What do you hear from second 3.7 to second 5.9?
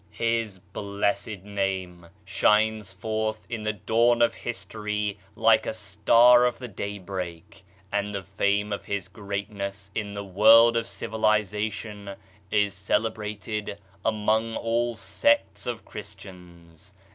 dawn of history like a